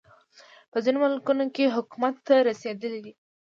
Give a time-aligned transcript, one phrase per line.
[0.71, 3.13] په ځینو ملکونو کې حکومت ته رسېدلی دی.